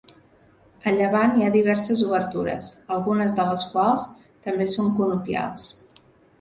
[0.91, 4.09] A llevant hi ha diverses obertures, algunes de les quals
[4.49, 5.73] també són conopials.